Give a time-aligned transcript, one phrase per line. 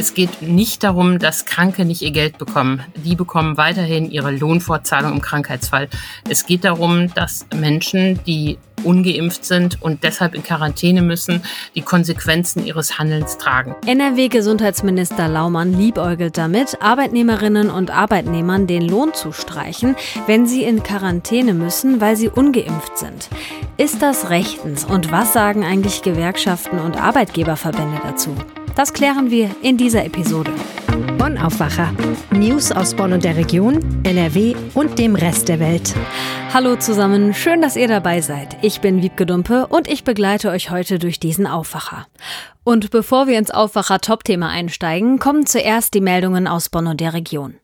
[0.00, 2.82] Es geht nicht darum, dass Kranke nicht ihr Geld bekommen.
[3.04, 5.90] Die bekommen weiterhin ihre Lohnfortzahlung im Krankheitsfall.
[6.26, 11.42] Es geht darum, dass Menschen, die ungeimpft sind und deshalb in Quarantäne müssen,
[11.74, 13.74] die Konsequenzen ihres Handelns tragen.
[13.84, 19.96] NRW-Gesundheitsminister Laumann liebäugelt damit, Arbeitnehmerinnen und Arbeitnehmern den Lohn zu streichen,
[20.26, 23.28] wenn sie in Quarantäne müssen, weil sie ungeimpft sind.
[23.76, 28.34] Ist das rechtens und was sagen eigentlich Gewerkschaften und Arbeitgeberverbände dazu?
[28.80, 30.50] Das klären wir in dieser Episode.
[31.18, 31.92] Bonn Aufwacher.
[32.30, 35.94] News aus Bonn und der Region, NRW und dem Rest der Welt.
[36.54, 38.56] Hallo zusammen, schön, dass ihr dabei seid.
[38.62, 42.06] Ich bin Wiebke Dumpe und ich begleite euch heute durch diesen Aufwacher.
[42.64, 47.56] Und bevor wir ins Aufwacher-Top-Thema einsteigen, kommen zuerst die Meldungen aus Bonn und der Region.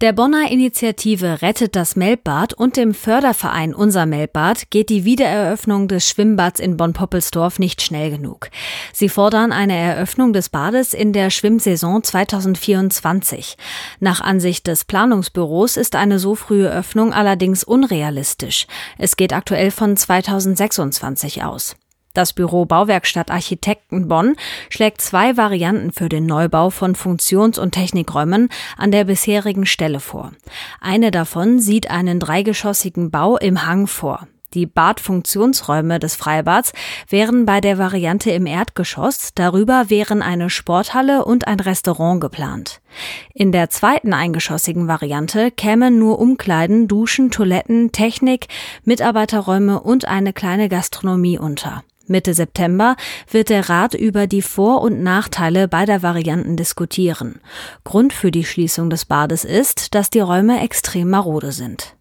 [0.00, 6.08] Der Bonner Initiative Rettet das Melbbad und dem Förderverein Unser Melbbad geht die Wiedereröffnung des
[6.08, 8.48] Schwimmbads in Bonn-Poppelsdorf nicht schnell genug.
[8.92, 13.56] Sie fordern eine Eröffnung des Bades in der Schwimmsaison 2024.
[13.98, 18.68] Nach Ansicht des Planungsbüros ist eine so frühe Öffnung allerdings unrealistisch.
[18.98, 21.74] Es geht aktuell von 2026 aus.
[22.18, 24.34] Das Büro Bauwerkstatt Architekten Bonn
[24.70, 30.32] schlägt zwei Varianten für den Neubau von Funktions- und Technikräumen an der bisherigen Stelle vor.
[30.80, 34.26] Eine davon sieht einen dreigeschossigen Bau im Hang vor.
[34.54, 36.72] Die Badfunktionsräume des Freibads
[37.08, 42.80] wären bei der Variante im Erdgeschoss, darüber wären eine Sporthalle und ein Restaurant geplant.
[43.32, 48.48] In der zweiten eingeschossigen Variante kämen nur Umkleiden, Duschen, Toiletten, Technik,
[48.82, 51.84] Mitarbeiterräume und eine kleine Gastronomie unter.
[52.08, 52.96] Mitte September
[53.30, 57.40] wird der Rat über die Vor- und Nachteile beider Varianten diskutieren.
[57.84, 61.97] Grund für die Schließung des Bades ist, dass die Räume extrem marode sind.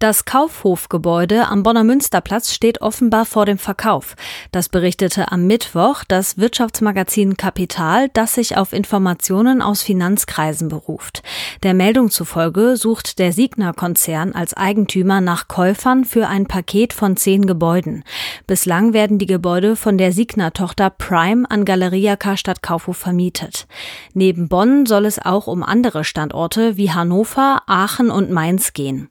[0.00, 4.16] Das Kaufhofgebäude am Bonner Münsterplatz steht offenbar vor dem Verkauf.
[4.50, 11.22] Das berichtete am Mittwoch das Wirtschaftsmagazin Kapital, das sich auf Informationen aus Finanzkreisen beruft.
[11.62, 17.44] Der Meldung zufolge sucht der Signa-Konzern als Eigentümer nach Käufern für ein Paket von zehn
[17.44, 18.02] Gebäuden.
[18.46, 23.66] Bislang werden die Gebäude von der Signa-Tochter Prime an Galeria Karstadt Kaufhof vermietet.
[24.14, 29.10] Neben Bonn soll es auch um andere Standorte wie Hannover, Aachen und Mainz gehen.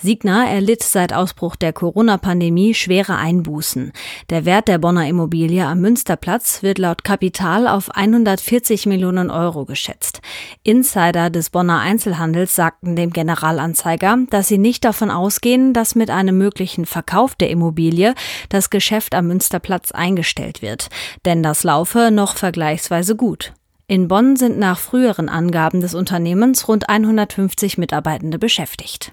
[0.00, 3.92] Signa erlitt seit Ausbruch der Corona-Pandemie schwere Einbußen.
[4.30, 10.20] Der Wert der Bonner Immobilie am Münsterplatz wird laut Kapital auf 140 Millionen Euro geschätzt.
[10.62, 16.38] Insider des Bonner Einzelhandels sagten dem Generalanzeiger, dass sie nicht davon ausgehen, dass mit einem
[16.38, 18.14] möglichen Verkauf der Immobilie
[18.48, 20.88] das Geschäft am Münsterplatz eingestellt wird.
[21.24, 23.52] Denn das laufe noch vergleichsweise gut.
[23.88, 29.12] In Bonn sind nach früheren Angaben des Unternehmens rund 150 Mitarbeitende beschäftigt.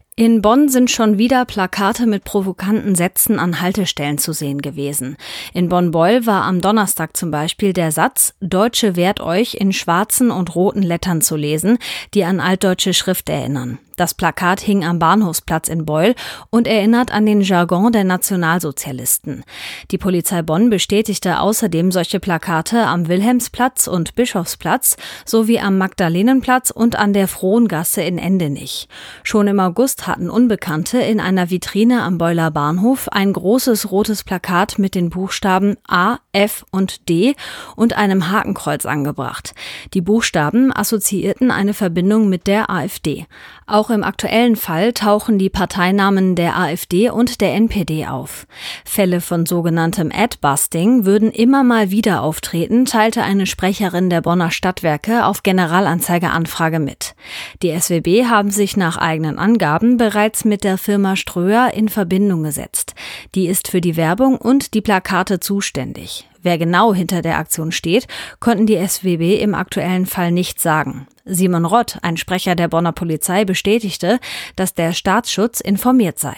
[0.21, 5.17] In Bonn sind schon wieder Plakate mit provokanten Sätzen an Haltestellen zu sehen gewesen.
[5.51, 10.53] In Bonn-Beul war am Donnerstag zum Beispiel der Satz Deutsche wehrt euch in schwarzen und
[10.53, 11.79] roten Lettern zu lesen,
[12.13, 13.79] die an altdeutsche Schrift erinnern.
[14.01, 16.15] Das Plakat hing am Bahnhofsplatz in Beul
[16.49, 19.43] und erinnert an den Jargon der Nationalsozialisten.
[19.91, 26.95] Die Polizei Bonn bestätigte außerdem solche Plakate am Wilhelmsplatz und Bischofsplatz sowie am Magdalenenplatz und
[26.95, 28.87] an der Frohngasse in Endenich.
[29.23, 34.77] Schon im August hatten Unbekannte in einer Vitrine am Beuler Bahnhof ein großes rotes Plakat
[34.77, 37.33] mit den Buchstaben A, F und D
[37.77, 39.55] und einem Hakenkreuz angebracht.
[39.93, 43.25] Die Buchstaben assoziierten eine Verbindung mit der AfD.
[43.67, 48.47] Auch im aktuellen Fall tauchen die Parteinamen der AfD und der NPD auf.
[48.83, 55.25] Fälle von sogenanntem Adbusting würden immer mal wieder auftreten, teilte eine Sprecherin der Bonner Stadtwerke
[55.25, 57.15] auf Generalanzeigeanfrage mit.
[57.63, 62.93] Die SWB haben sich nach eigenen Angaben bereits mit der Firma Ströer in Verbindung gesetzt.
[63.35, 66.27] Die ist für die Werbung und die Plakate zuständig.
[66.41, 68.07] Wer genau hinter der Aktion steht,
[68.39, 71.07] konnten die SWB im aktuellen Fall nicht sagen.
[71.23, 74.19] Simon Rott, ein Sprecher der Bonner Polizei, bestätigte,
[74.55, 76.35] dass der Staatsschutz informiert sei.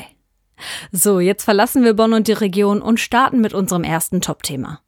[0.92, 4.82] So, jetzt verlassen wir Bonn und die Region und starten mit unserem ersten Top-Thema.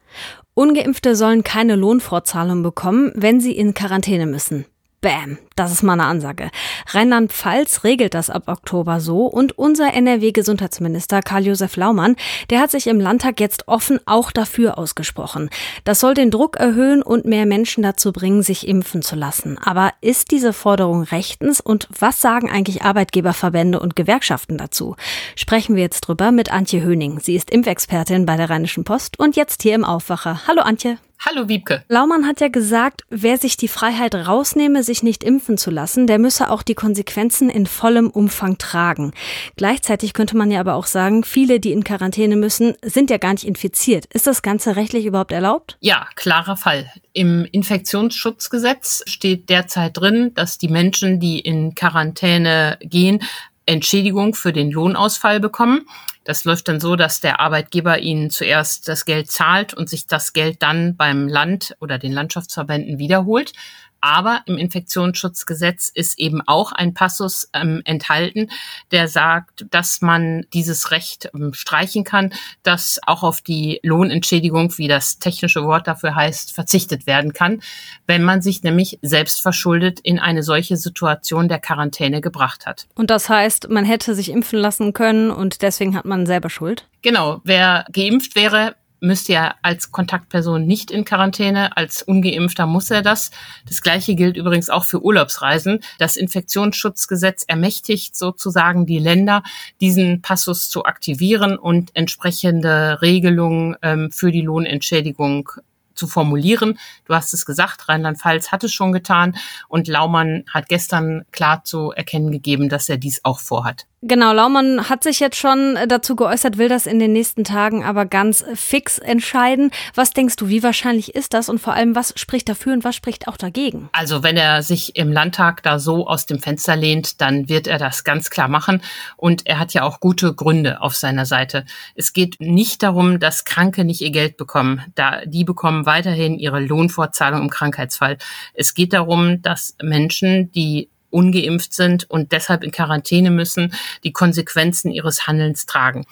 [0.54, 4.64] Ungeimpfte sollen keine Lohnfortzahlung bekommen, wenn sie in Quarantäne müssen.
[5.00, 6.50] Bam, das ist mal eine Ansage.
[6.90, 12.16] Rheinland-Pfalz regelt das ab Oktober so und unser NRW-Gesundheitsminister Karl-Josef Laumann,
[12.50, 15.50] der hat sich im Landtag jetzt offen auch dafür ausgesprochen.
[15.84, 19.58] Das soll den Druck erhöhen und mehr Menschen dazu bringen, sich impfen zu lassen.
[19.58, 24.94] Aber ist diese Forderung rechtens und was sagen eigentlich Arbeitgeberverbände und Gewerkschaften dazu?
[25.34, 27.18] Sprechen wir jetzt drüber mit Antje Höning.
[27.20, 30.42] Sie ist Impfexpertin bei der Rheinischen Post und jetzt hier im Aufwacher.
[30.46, 30.98] Hallo Antje.
[31.18, 31.82] Hallo Wiebke.
[31.88, 36.08] Laumann hat ja gesagt, wer sich die Freiheit rausnehme, sich nicht impfen impfen zu lassen,
[36.08, 39.12] der müsse auch die Konsequenzen in vollem Umfang tragen.
[39.56, 43.32] Gleichzeitig könnte man ja aber auch sagen, viele, die in Quarantäne müssen, sind ja gar
[43.32, 44.06] nicht infiziert.
[44.06, 45.76] Ist das Ganze rechtlich überhaupt erlaubt?
[45.80, 46.90] Ja, klarer Fall.
[47.12, 53.22] Im Infektionsschutzgesetz steht derzeit drin, dass die Menschen, die in Quarantäne gehen,
[53.66, 55.86] Entschädigung für den Lohnausfall bekommen.
[56.24, 60.32] Das läuft dann so, dass der Arbeitgeber ihnen zuerst das Geld zahlt und sich das
[60.32, 63.52] Geld dann beim Land oder den Landschaftsverbänden wiederholt.
[64.00, 68.50] Aber im Infektionsschutzgesetz ist eben auch ein Passus ähm, enthalten,
[68.90, 72.32] der sagt, dass man dieses Recht ähm, streichen kann,
[72.62, 77.62] dass auch auf die Lohnentschädigung, wie das technische Wort dafür heißt, verzichtet werden kann,
[78.06, 82.86] wenn man sich nämlich selbst verschuldet in eine solche Situation der Quarantäne gebracht hat.
[82.94, 86.86] Und das heißt, man hätte sich impfen lassen können und deswegen hat man selber Schuld?
[87.02, 87.40] Genau.
[87.44, 93.30] Wer geimpft wäre, müsste er als Kontaktperson nicht in Quarantäne, als ungeimpfter muss er das.
[93.68, 95.80] Das gleiche gilt übrigens auch für Urlaubsreisen.
[95.98, 99.42] Das Infektionsschutzgesetz ermächtigt sozusagen die Länder,
[99.80, 105.50] diesen Passus zu aktivieren und entsprechende Regelungen ähm, für die Lohnentschädigung
[105.96, 106.78] zu formulieren.
[107.06, 109.36] Du hast es gesagt, Rheinland-Pfalz hat es schon getan
[109.68, 113.86] und Laumann hat gestern klar zu erkennen gegeben, dass er dies auch vorhat.
[114.08, 118.06] Genau, Laumann hat sich jetzt schon dazu geäußert, will das in den nächsten Tagen aber
[118.06, 119.72] ganz fix entscheiden.
[119.96, 122.94] Was denkst du, wie wahrscheinlich ist das und vor allem, was spricht dafür und was
[122.94, 123.88] spricht auch dagegen?
[123.90, 127.78] Also wenn er sich im Landtag da so aus dem Fenster lehnt, dann wird er
[127.78, 128.80] das ganz klar machen
[129.16, 131.64] und er hat ja auch gute Gründe auf seiner Seite.
[131.96, 134.84] Es geht nicht darum, dass Kranke nicht ihr Geld bekommen.
[134.94, 138.18] Da, die bekommen weiterhin ihre Lohnfortzahlung im Krankheitsfall.
[138.54, 143.72] Es geht darum, dass Menschen, die ungeimpft sind und deshalb in Quarantäne müssen,
[144.04, 146.04] die Konsequenzen ihres Handelns tragen.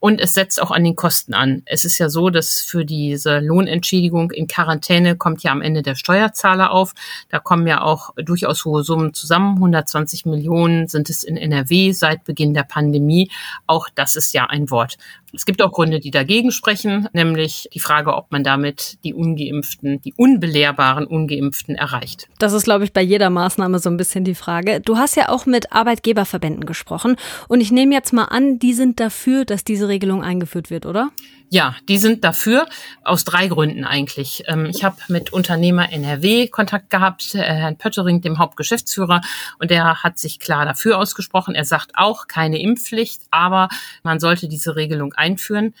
[0.00, 1.62] Und es setzt auch an den Kosten an.
[1.66, 5.94] Es ist ja so, dass für diese Lohnentschädigung in Quarantäne kommt ja am Ende der
[5.94, 6.94] Steuerzahler auf.
[7.28, 9.56] Da kommen ja auch durchaus hohe Summen zusammen.
[9.56, 13.30] 120 Millionen sind es in NRW seit Beginn der Pandemie.
[13.66, 14.96] Auch das ist ja ein Wort.
[15.32, 20.00] Es gibt auch Gründe, die dagegen sprechen, nämlich die Frage, ob man damit die ungeimpften,
[20.00, 22.28] die unbelehrbaren ungeimpften erreicht.
[22.38, 24.80] Das ist, glaube ich, bei jeder Maßnahme so ein bisschen die Frage.
[24.80, 27.16] Du hast ja auch mit Arbeitgeberverbänden gesprochen
[27.48, 31.10] und ich nehme jetzt mal an, die sind dafür, dass diese Regelung eingeführt wird, oder?
[31.50, 32.66] Ja, die sind dafür
[33.02, 34.44] aus drei Gründen eigentlich.
[34.46, 39.20] Ähm, ich habe mit Unternehmer NRW Kontakt gehabt, äh, Herrn Pöttering, dem Hauptgeschäftsführer,
[39.58, 41.54] und der hat sich klar dafür ausgesprochen.
[41.54, 43.68] Er sagt auch keine Impfpflicht, aber
[44.02, 45.74] man sollte diese Regelung einführen.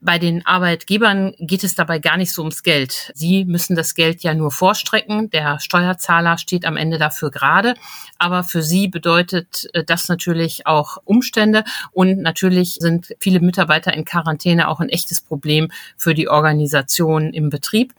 [0.00, 3.10] Bei den Arbeitgebern geht es dabei gar nicht so ums Geld.
[3.14, 5.28] Sie müssen das Geld ja nur vorstrecken.
[5.30, 7.74] Der Steuerzahler steht am Ende dafür gerade.
[8.16, 11.64] Aber für sie bedeutet äh, das natürlich auch Umstände.
[11.90, 17.50] Und natürlich sind viele Mitarbeiter in Quarantäne auch ein echtes Problem für die Organisation im
[17.50, 17.92] Betrieb.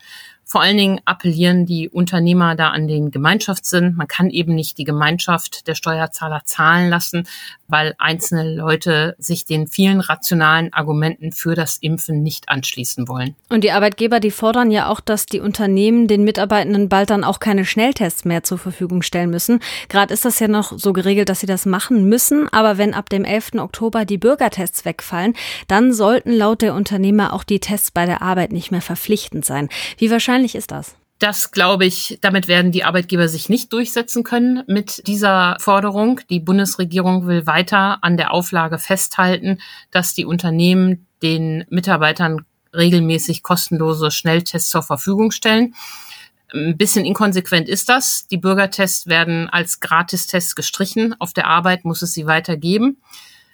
[0.50, 3.94] Vor allen Dingen appellieren die Unternehmer da an den Gemeinschaftssinn.
[3.94, 7.28] Man kann eben nicht die Gemeinschaft der Steuerzahler zahlen lassen,
[7.68, 13.36] weil einzelne Leute sich den vielen rationalen Argumenten für das Impfen nicht anschließen wollen.
[13.48, 17.38] Und die Arbeitgeber, die fordern ja auch, dass die Unternehmen den Mitarbeitenden bald dann auch
[17.38, 19.60] keine Schnelltests mehr zur Verfügung stellen müssen.
[19.88, 22.48] Gerade ist das ja noch so geregelt, dass sie das machen müssen.
[22.48, 23.52] Aber wenn ab dem 11.
[23.58, 25.34] Oktober die Bürgertests wegfallen,
[25.68, 29.68] dann sollten laut der Unternehmer auch die Tests bei der Arbeit nicht mehr verpflichtend sein.
[29.96, 30.96] Wie wahrscheinlich wahrscheinlich ist das?
[31.18, 36.20] Das glaube ich, damit werden die Arbeitgeber sich nicht durchsetzen können mit dieser Forderung.
[36.30, 39.58] Die Bundesregierung will weiter an der Auflage festhalten,
[39.90, 45.74] dass die Unternehmen den Mitarbeitern regelmäßig kostenlose Schnelltests zur Verfügung stellen.
[46.54, 48.26] Ein bisschen inkonsequent ist das.
[48.28, 51.14] Die Bürgertests werden als Gratistests gestrichen.
[51.18, 52.96] Auf der Arbeit muss es sie weitergeben.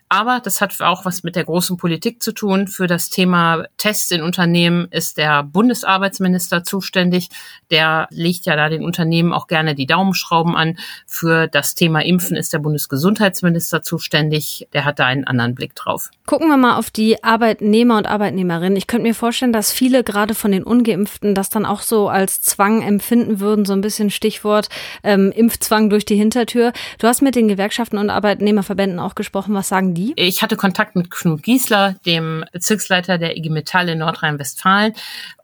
[0.09, 2.69] Aber das hat auch was mit der großen Politik zu tun.
[2.69, 7.29] Für das Thema Tests in Unternehmen ist der Bundesarbeitsminister zuständig.
[7.73, 10.79] Der legt ja da den Unternehmen auch gerne die Daumenschrauben an.
[11.07, 14.69] Für das Thema Impfen ist der Bundesgesundheitsminister zuständig.
[14.73, 16.11] Der hat da einen anderen Blick drauf.
[16.25, 18.77] Gucken wir mal auf die Arbeitnehmer und Arbeitnehmerinnen.
[18.77, 22.41] Ich könnte mir vorstellen, dass viele gerade von den Ungeimpften das dann auch so als
[22.41, 23.65] Zwang empfinden würden.
[23.65, 24.69] So ein bisschen Stichwort
[25.03, 26.73] ähm, Impfzwang durch die Hintertür.
[26.99, 29.55] Du hast mit den Gewerkschaften und Arbeitnehmerverbänden auch gesprochen.
[29.55, 30.13] Was sagen die?
[30.17, 34.93] Ich hatte Kontakt mit Knut Giesler, dem Bezirksleiter der IG Metall in Nordrhein-Westfalen.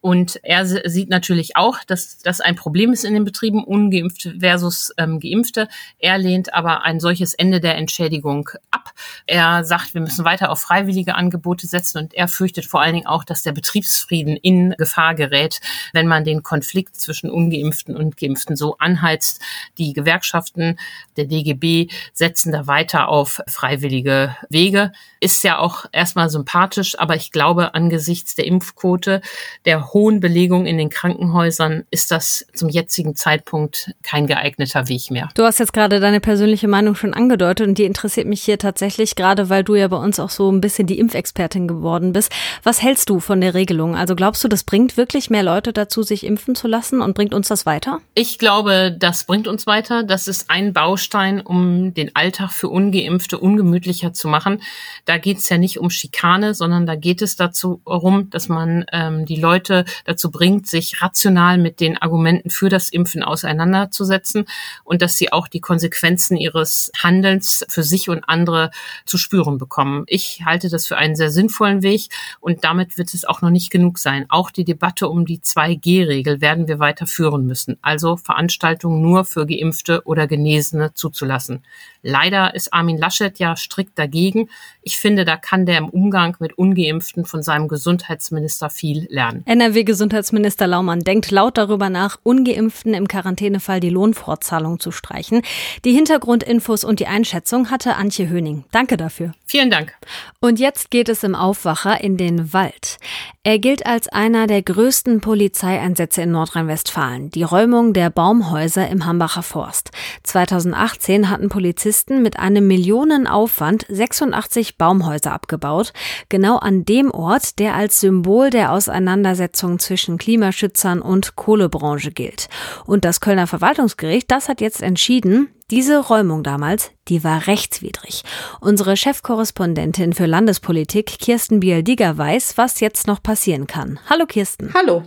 [0.02, 4.92] Und er sieht natürlich auch, dass das ein Problem ist in den Betrieben, ungeimpfte versus
[4.98, 5.68] ähm, geimpfte.
[6.00, 8.90] Er lehnt aber ein solches Ende der Entschädigung ab.
[9.28, 13.06] Er sagt, wir müssen weiter auf freiwillige Angebote setzen und er fürchtet vor allen Dingen
[13.06, 15.60] auch, dass der Betriebsfrieden in Gefahr gerät,
[15.92, 19.40] wenn man den Konflikt zwischen ungeimpften und geimpften so anheizt.
[19.78, 20.80] Die Gewerkschaften
[21.16, 24.90] der DGB setzen da weiter auf freiwillige Wege.
[25.20, 29.20] Ist ja auch erstmal sympathisch, aber ich glaube, angesichts der Impfquote,
[29.64, 35.28] der hohen Belegung in den Krankenhäusern, ist das zum jetzigen Zeitpunkt kein geeigneter Weg mehr.
[35.34, 39.16] Du hast jetzt gerade deine persönliche Meinung schon angedeutet und die interessiert mich hier tatsächlich,
[39.16, 42.32] gerade weil du ja bei uns auch so ein bisschen die Impfexpertin geworden bist.
[42.62, 43.96] Was hältst du von der Regelung?
[43.96, 47.34] Also glaubst du, das bringt wirklich mehr Leute dazu, sich impfen zu lassen und bringt
[47.34, 48.00] uns das weiter?
[48.14, 50.02] Ich glaube, das bringt uns weiter.
[50.02, 54.62] Das ist ein Baustein, um den Alltag für Ungeimpfte ungemütlicher zu machen.
[55.04, 58.84] Da geht es ja nicht um Schikane, sondern da geht es dazu darum, dass man
[58.92, 64.46] ähm, die Leute dazu bringt, sich rational mit den Argumenten für das Impfen auseinanderzusetzen
[64.84, 68.70] und dass sie auch die Konsequenzen ihres Handelns für sich und andere
[69.06, 70.04] zu spüren bekommen.
[70.06, 72.08] Ich halte das für einen sehr sinnvollen Weg
[72.40, 74.26] und damit wird es auch noch nicht genug sein.
[74.28, 77.06] Auch die Debatte um die 2G-Regel werden wir weiter
[77.38, 77.78] müssen.
[77.82, 81.62] Also Veranstaltungen nur für Geimpfte oder Genesene zuzulassen.
[82.02, 84.50] Leider ist Armin Laschet ja strikt dagegen.
[84.82, 89.42] Ich finde, da kann der im Umgang mit Ungeimpften von seinem Gesundheitsminister viel lernen.
[89.72, 95.40] NRW-Gesundheitsminister Laumann denkt laut darüber nach, Ungeimpften im Quarantänefall die Lohnfortzahlung zu streichen.
[95.86, 98.64] Die Hintergrundinfos und die Einschätzung hatte Antje Höning.
[98.70, 99.32] Danke dafür.
[99.46, 99.94] Vielen Dank.
[100.40, 102.98] Und jetzt geht es im Aufwacher in den Wald.
[103.44, 107.30] Er gilt als einer der größten Polizeieinsätze in Nordrhein-Westfalen.
[107.30, 109.90] Die Räumung der Baumhäuser im Hambacher Forst.
[110.22, 115.92] 2018 hatten Polizisten mit einem Millionenaufwand 86 Baumhäuser abgebaut.
[116.28, 122.48] Genau an dem Ort, der als Symbol der Auseinandersetzung zwischen Klimaschützern und Kohlebranche gilt.
[122.86, 128.24] Und das Kölner Verwaltungsgericht, das hat jetzt entschieden, diese Räumung damals, die war rechtswidrig.
[128.60, 133.98] Unsere Chefkorrespondentin für Landespolitik, Kirsten Biel-Digger, weiß, was jetzt noch passieren kann.
[134.08, 134.74] Hallo Kirsten.
[134.74, 135.02] Hallo.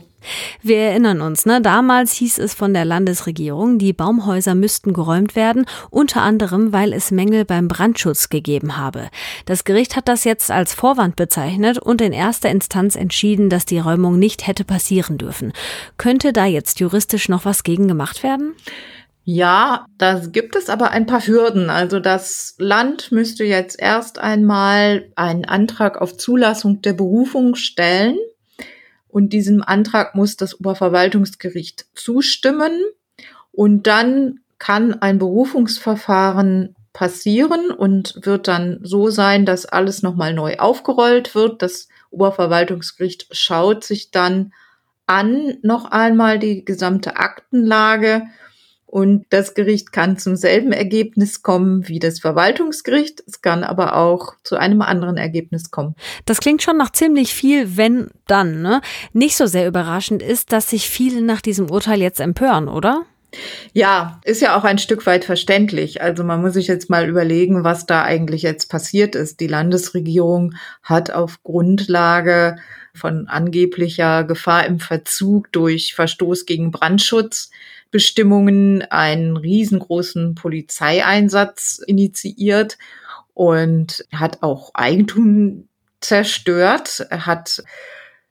[0.62, 1.62] Wir erinnern uns, ne?
[1.62, 7.12] Damals hieß es von der Landesregierung, die Baumhäuser müssten geräumt werden, unter anderem, weil es
[7.12, 9.10] Mängel beim Brandschutz gegeben habe.
[9.46, 13.80] Das Gericht hat das jetzt als Vorwand bezeichnet und in erster Instanz entschieden, dass die
[13.80, 15.54] Räumung nicht hätte passieren dürfen.
[15.98, 18.54] Könnte da jetzt juristisch noch was gegen gemacht werden?
[19.28, 21.72] Ja, da gibt es aber ein paar Hürden.
[21.72, 28.18] Also das Land müsste jetzt erst einmal einen Antrag auf Zulassung der Berufung stellen.
[29.16, 32.84] Und diesem Antrag muss das Oberverwaltungsgericht zustimmen.
[33.54, 40.58] Und dann kann ein Berufungsverfahren passieren und wird dann so sein, dass alles nochmal neu
[40.58, 41.62] aufgerollt wird.
[41.62, 44.52] Das Oberverwaltungsgericht schaut sich dann
[45.08, 48.24] an noch einmal die gesamte Aktenlage
[48.86, 53.24] und das Gericht kann zum selben Ergebnis kommen wie das Verwaltungsgericht.
[53.28, 55.96] Es kann aber auch zu einem anderen Ergebnis kommen.
[56.26, 58.62] Das klingt schon nach ziemlich viel, wenn dann.
[58.62, 58.82] Ne?
[59.12, 63.06] Nicht so sehr überraschend ist, dass sich viele nach diesem Urteil jetzt empören, oder?
[63.74, 66.02] Ja, ist ja auch ein Stück weit verständlich.
[66.02, 69.40] Also man muss sich jetzt mal überlegen, was da eigentlich jetzt passiert ist.
[69.40, 72.56] Die Landesregierung hat auf Grundlage
[72.96, 77.52] von angeblicher Gefahr im Verzug durch Verstoß gegen Brandschutz
[77.92, 82.78] Bestimmungen einen riesengroßen Polizeieinsatz initiiert
[83.34, 85.70] und hat auch Eigentum
[86.02, 87.64] zerstört, Er hat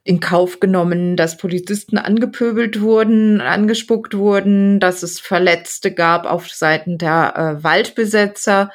[0.02, 6.98] in Kauf genommen, dass Polizisten angepöbelt wurden, angespuckt wurden, dass es Verletzte gab auf Seiten
[6.98, 8.70] der äh, Waldbesetzer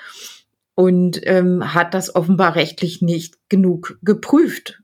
[0.73, 4.81] und ähm, hat das offenbar rechtlich nicht genug geprüft.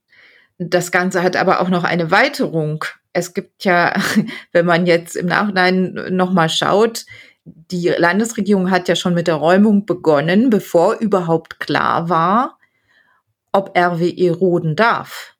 [0.57, 2.85] Das Ganze hat aber auch noch eine Weiterung.
[3.13, 3.93] Es gibt ja,
[4.51, 7.05] wenn man jetzt im Nachhinein nochmal schaut,
[7.45, 12.57] die Landesregierung hat ja schon mit der Räumung begonnen, bevor überhaupt klar war,
[13.51, 15.35] ob RWE roden darf,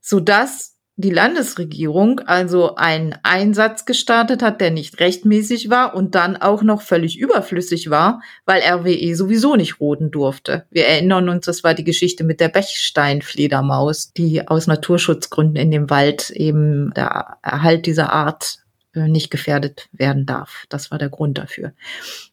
[0.00, 6.62] sodass die Landesregierung also einen Einsatz gestartet hat, der nicht rechtmäßig war und dann auch
[6.62, 10.64] noch völlig überflüssig war, weil RWE sowieso nicht roden durfte.
[10.70, 15.90] Wir erinnern uns, das war die Geschichte mit der Bechsteinfledermaus, die aus Naturschutzgründen in dem
[15.90, 18.60] Wald eben der Erhalt dieser Art
[18.94, 20.64] äh, nicht gefährdet werden darf.
[20.70, 21.72] Das war der Grund dafür.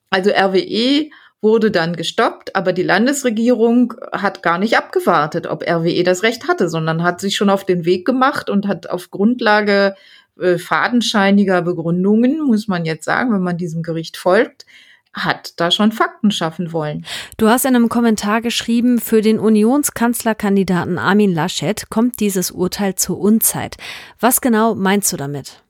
[0.10, 1.10] Also RWE
[1.44, 6.70] wurde dann gestoppt, aber die Landesregierung hat gar nicht abgewartet, ob RWE das Recht hatte,
[6.70, 9.96] sondern hat sich schon auf den Weg gemacht und hat auf Grundlage
[10.40, 14.66] äh, fadenscheiniger Begründungen, muss man jetzt sagen, wenn man diesem Gericht folgt,
[15.14, 17.06] hat da schon Fakten schaffen wollen.
[17.38, 23.20] Du hast in einem Kommentar geschrieben, für den Unionskanzlerkandidaten Armin Laschet kommt dieses Urteil zur
[23.20, 23.78] Unzeit.
[24.20, 25.63] Was genau meinst du damit?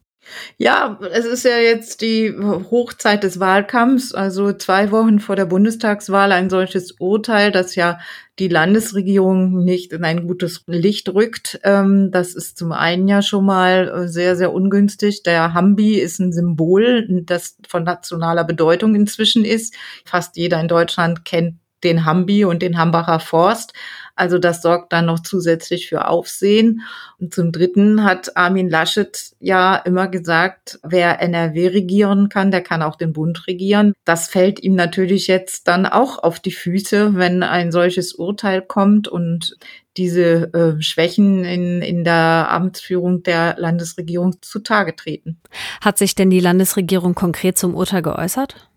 [0.58, 6.32] Ja, es ist ja jetzt die Hochzeit des Wahlkampfs, also zwei Wochen vor der Bundestagswahl
[6.32, 8.00] ein solches Urteil, das ja
[8.40, 11.60] die Landesregierung nicht in ein gutes Licht rückt.
[11.64, 15.24] Ähm, das ist zum einen ja schon mal äh, sehr, sehr ungünstig.
[15.24, 19.76] Der Hambi ist ein Symbol, das von nationaler Bedeutung inzwischen ist.
[20.06, 23.74] Fast jeder in Deutschland kennt den Hambi und den Hambacher Forst.
[24.16, 26.82] Also das sorgt dann noch zusätzlich für Aufsehen.
[27.20, 32.84] Und zum Dritten hat Armin Laschet ja immer gesagt, wer NRW regieren kann, der kann
[32.84, 33.94] auch den Bund regieren.
[34.06, 39.08] Das fällt ihm natürlich jetzt dann auch auf die Füße, wenn ein solches Urteil kommt
[39.08, 39.58] und
[39.98, 45.40] diese äh, Schwächen in, in der Amtsführung der Landesregierung zutage treten.
[45.82, 48.70] Hat sich denn die Landesregierung konkret zum Urteil geäußert?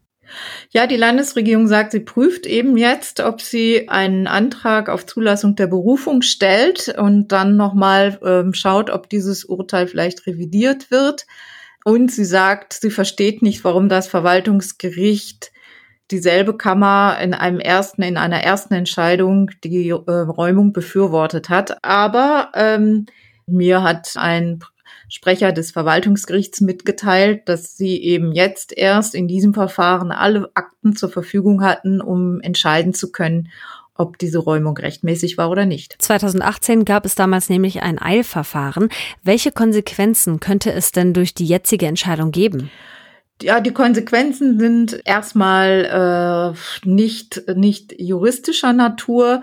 [0.71, 5.67] Ja, die Landesregierung sagt, sie prüft eben jetzt, ob sie einen Antrag auf Zulassung der
[5.67, 11.27] Berufung stellt und dann nochmal ähm, schaut, ob dieses Urteil vielleicht revidiert wird.
[11.85, 15.53] Und sie sagt, sie versteht nicht, warum das Verwaltungsgericht
[16.11, 21.85] dieselbe Kammer in einem ersten, in einer ersten Entscheidung die äh, Räumung befürwortet hat.
[21.85, 23.07] Aber ähm,
[23.47, 24.61] mir hat ein
[25.17, 31.09] Sprecher des Verwaltungsgerichts mitgeteilt, dass sie eben jetzt erst in diesem Verfahren alle Akten zur
[31.09, 33.49] Verfügung hatten, um entscheiden zu können,
[33.95, 35.97] ob diese Räumung rechtmäßig war oder nicht.
[35.99, 38.91] 2018 gab es damals nämlich ein Eilverfahren.
[39.23, 42.71] Welche Konsequenzen könnte es denn durch die jetzige Entscheidung geben?
[43.41, 49.41] Ja, die Konsequenzen sind erstmal äh, nicht, nicht juristischer Natur.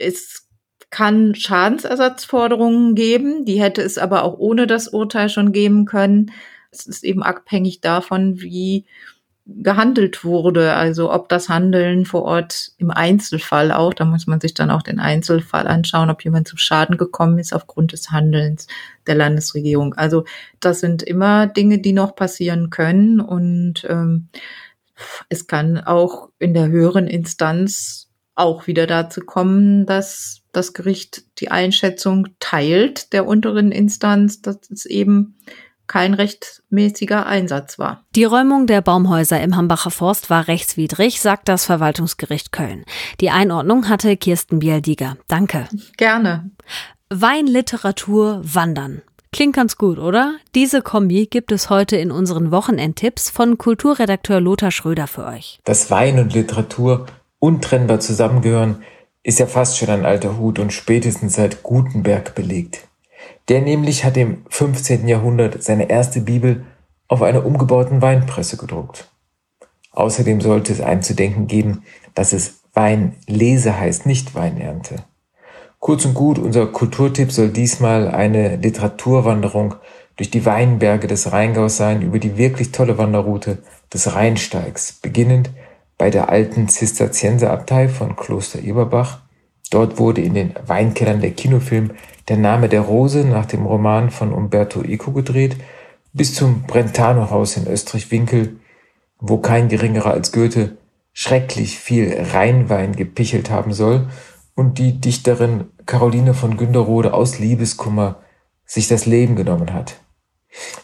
[0.00, 0.45] Es
[0.90, 3.44] kann Schadensersatzforderungen geben.
[3.44, 6.32] Die hätte es aber auch ohne das Urteil schon geben können.
[6.70, 8.86] Es ist eben abhängig davon, wie
[9.46, 10.74] gehandelt wurde.
[10.74, 14.82] Also ob das Handeln vor Ort im Einzelfall auch, da muss man sich dann auch
[14.82, 18.66] den Einzelfall anschauen, ob jemand zu Schaden gekommen ist aufgrund des Handelns
[19.06, 19.94] der Landesregierung.
[19.94, 20.24] Also
[20.58, 24.28] das sind immer Dinge, die noch passieren können und ähm,
[25.28, 31.50] es kann auch in der höheren Instanz auch wieder dazu kommen, dass das Gericht die
[31.50, 35.36] Einschätzung teilt der unteren Instanz, dass es eben
[35.86, 38.04] kein rechtmäßiger Einsatz war.
[38.14, 42.84] Die Räumung der Baumhäuser im Hambacher Forst war rechtswidrig, sagt das Verwaltungsgericht Köln.
[43.20, 45.16] Die Einordnung hatte Kirsten Bialdiger.
[45.28, 45.68] Danke.
[45.96, 46.50] Gerne.
[47.08, 49.02] Wein, Literatur, Wandern.
[49.32, 50.36] Klingt ganz gut, oder?
[50.54, 55.60] Diese Kombi gibt es heute in unseren Wochenendtipps von Kulturredakteur Lothar Schröder für euch.
[55.64, 57.06] Dass Wein und Literatur
[57.38, 58.82] untrennbar zusammengehören,
[59.26, 62.86] ist ja fast schon ein alter Hut und spätestens seit Gutenberg belegt.
[63.48, 65.08] Der nämlich hat im 15.
[65.08, 66.64] Jahrhundert seine erste Bibel
[67.08, 69.10] auf einer umgebauten Weinpresse gedruckt.
[69.90, 71.82] Außerdem sollte es einzudenken geben,
[72.14, 75.02] dass es Weinlese heißt, nicht Weinernte.
[75.80, 79.74] Kurz und gut, unser Kulturtipp soll diesmal eine Literaturwanderung
[80.14, 83.58] durch die Weinberge des Rheingaus sein, über die wirklich tolle Wanderroute
[83.92, 85.50] des Rheinsteigs, beginnend
[85.98, 89.20] bei der alten Zisterzienserabtei von Kloster Eberbach.
[89.70, 91.92] Dort wurde in den Weinkellern der Kinofilm
[92.28, 95.56] Der Name der Rose nach dem Roman von Umberto Eco gedreht,
[96.12, 98.56] bis zum Brentano-Haus in Österreich-Winkel,
[99.18, 100.76] wo kein geringerer als Goethe
[101.12, 104.08] schrecklich viel Rheinwein gepichelt haben soll
[104.54, 108.16] und die Dichterin Caroline von Günderode aus Liebeskummer
[108.64, 110.00] sich das Leben genommen hat.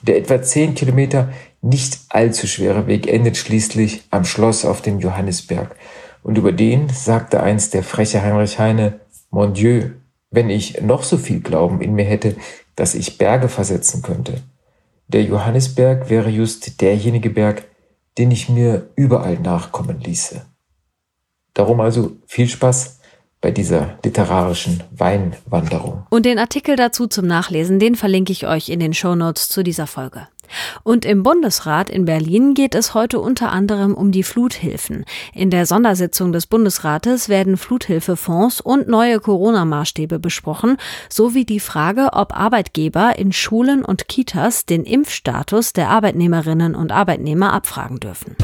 [0.02, 5.76] Der etwa zehn Kilometer nicht allzu schwere Weg endet schließlich am Schloss auf dem Johannisberg.
[6.22, 9.90] Und über den sagte einst der freche Heinrich Heine, Mon Dieu,
[10.30, 12.36] wenn ich noch so viel Glauben in mir hätte,
[12.76, 14.42] dass ich Berge versetzen könnte.
[15.08, 17.64] Der Johannisberg wäre just derjenige Berg,
[18.18, 20.44] den ich mir überall nachkommen ließe.
[21.54, 22.98] Darum also viel Spaß
[23.40, 26.06] bei dieser literarischen Weinwanderung.
[26.10, 29.86] Und den Artikel dazu zum Nachlesen, den verlinke ich euch in den Shownotes zu dieser
[29.86, 30.28] Folge.
[30.82, 35.04] Und im Bundesrat in Berlin geht es heute unter anderem um die Fluthilfen.
[35.34, 40.76] In der Sondersitzung des Bundesrates werden Fluthilfefonds und neue Corona-Maßstäbe besprochen,
[41.08, 47.52] sowie die Frage, ob Arbeitgeber in Schulen und Kitas den Impfstatus der Arbeitnehmerinnen und Arbeitnehmer
[47.52, 48.36] abfragen dürfen.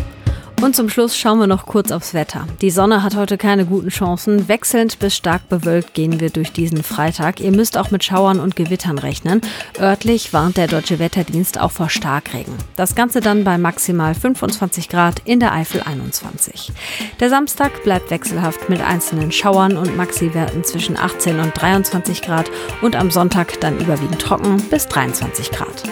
[0.60, 2.44] Und zum Schluss schauen wir noch kurz aufs Wetter.
[2.60, 4.48] Die Sonne hat heute keine guten Chancen.
[4.48, 7.38] Wechselnd bis stark bewölkt gehen wir durch diesen Freitag.
[7.38, 9.40] Ihr müsst auch mit Schauern und Gewittern rechnen.
[9.78, 12.54] Örtlich warnt der Deutsche Wetterdienst auch vor Starkregen.
[12.74, 16.72] Das Ganze dann bei maximal 25 Grad, in der Eifel 21.
[17.20, 22.50] Der Samstag bleibt wechselhaft mit einzelnen Schauern und Maxiwerten zwischen 18 und 23 Grad
[22.82, 25.84] und am Sonntag dann überwiegend trocken bis 23 Grad.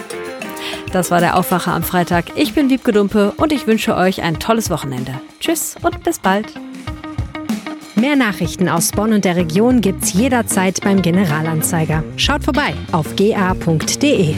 [0.93, 2.27] Das war der Aufwacher am Freitag.
[2.37, 5.21] Ich bin Wiebke Dumpe und ich wünsche euch ein tolles Wochenende.
[5.41, 6.47] Tschüss und bis bald.
[7.97, 12.05] Mehr Nachrichten aus Bonn und der Region gibt's jederzeit beim Generalanzeiger.
[12.17, 14.35] Schaut vorbei auf ga.de.